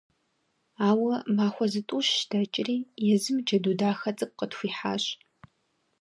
[0.87, 2.77] Ауэ махуэ зытӀущ дэкӀри,
[3.13, 5.03] езым джэду дахэ цӀыкӀу къытхуихьащ…